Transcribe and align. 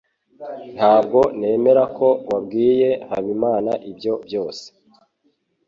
Ntabwo 0.75 1.19
nemera 1.39 1.83
ko 1.97 2.07
wabwiye 2.29 2.89
Habimana 3.09 3.71
ibyo 3.91 4.13
byose. 4.25 4.65